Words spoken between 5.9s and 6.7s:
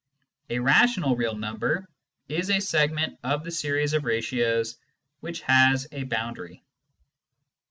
a boundary.